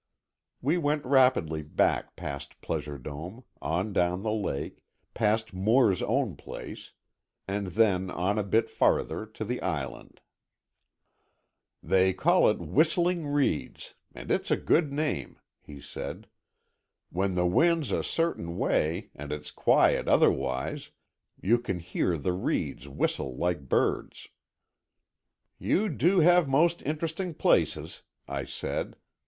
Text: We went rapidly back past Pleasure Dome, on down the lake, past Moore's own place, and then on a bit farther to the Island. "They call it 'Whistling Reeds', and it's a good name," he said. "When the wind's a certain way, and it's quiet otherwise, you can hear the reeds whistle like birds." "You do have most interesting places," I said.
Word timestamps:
We 0.63 0.79
went 0.79 1.05
rapidly 1.05 1.61
back 1.61 2.15
past 2.15 2.59
Pleasure 2.59 2.97
Dome, 2.97 3.43
on 3.61 3.93
down 3.93 4.23
the 4.23 4.31
lake, 4.33 4.83
past 5.13 5.53
Moore's 5.53 6.01
own 6.01 6.35
place, 6.35 6.93
and 7.47 7.67
then 7.67 8.09
on 8.09 8.39
a 8.39 8.43
bit 8.43 8.67
farther 8.67 9.27
to 9.27 9.45
the 9.45 9.61
Island. 9.61 10.19
"They 11.83 12.13
call 12.13 12.49
it 12.49 12.57
'Whistling 12.57 13.27
Reeds', 13.27 13.93
and 14.11 14.31
it's 14.31 14.49
a 14.49 14.57
good 14.57 14.91
name," 14.91 15.39
he 15.61 15.79
said. 15.79 16.25
"When 17.11 17.35
the 17.35 17.45
wind's 17.45 17.91
a 17.91 18.03
certain 18.03 18.57
way, 18.57 19.11
and 19.13 19.31
it's 19.31 19.51
quiet 19.51 20.07
otherwise, 20.07 20.89
you 21.39 21.59
can 21.59 21.77
hear 21.77 22.17
the 22.17 22.33
reeds 22.33 22.87
whistle 22.89 23.37
like 23.37 23.69
birds." 23.69 24.29
"You 25.59 25.89
do 25.89 26.21
have 26.21 26.49
most 26.49 26.81
interesting 26.81 27.35
places," 27.35 28.01
I 28.27 28.45
said. 28.45 28.95